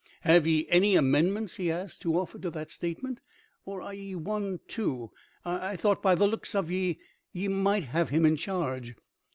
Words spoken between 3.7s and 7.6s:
are ye one too? I thought by the looks of ye ye